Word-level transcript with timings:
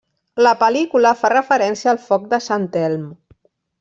La 0.45 0.53
pel·lícula 0.61 1.11
fa 1.19 1.31
referència 1.35 1.91
al 1.93 2.01
foc 2.07 2.25
de 2.33 2.41
Sant 2.47 2.67
Elm. 2.87 3.05